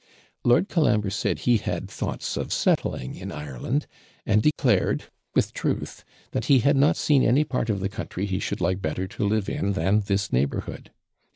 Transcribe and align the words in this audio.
Lord 0.43 0.67
Colambre 0.67 1.11
said 1.11 1.37
he 1.45 1.57
had 1.57 1.87
thoughts 1.87 2.35
of 2.35 2.51
settling 2.51 3.13
in 3.13 3.31
Ireland; 3.31 3.85
and 4.25 4.41
declared, 4.41 5.03
with 5.35 5.53
truth, 5.53 6.03
that 6.31 6.45
he 6.45 6.61
had 6.61 6.75
not 6.75 6.97
seen 6.97 7.21
any 7.23 7.43
part 7.43 7.69
of 7.69 7.81
the 7.81 7.87
country 7.87 8.25
he 8.25 8.39
should 8.39 8.61
like 8.61 8.81
better 8.81 9.05
to 9.05 9.27
live 9.27 9.47
in 9.47 9.73
than 9.73 9.99
this 9.99 10.33
neighbourhood. 10.33 10.89